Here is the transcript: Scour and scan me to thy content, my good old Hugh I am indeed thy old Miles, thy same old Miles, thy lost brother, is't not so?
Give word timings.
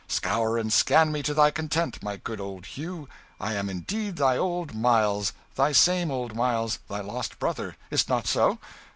Scour 0.07 0.57
and 0.57 0.73
scan 0.73 1.11
me 1.11 1.21
to 1.21 1.31
thy 1.31 1.51
content, 1.51 2.01
my 2.01 2.17
good 2.17 2.41
old 2.41 2.65
Hugh 2.65 3.07
I 3.39 3.53
am 3.53 3.69
indeed 3.69 4.15
thy 4.15 4.35
old 4.35 4.73
Miles, 4.73 5.31
thy 5.53 5.73
same 5.73 6.09
old 6.09 6.35
Miles, 6.35 6.79
thy 6.89 7.01
lost 7.01 7.37
brother, 7.37 7.75
is't 7.91 8.09
not 8.09 8.25
so? 8.25 8.57